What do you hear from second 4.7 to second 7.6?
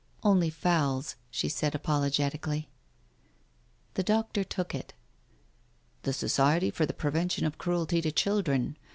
it. "The Society for the Prevention of